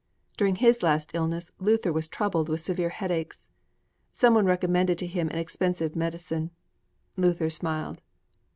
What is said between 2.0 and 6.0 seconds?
troubled with severe headaches. Someone recommended to him an expensive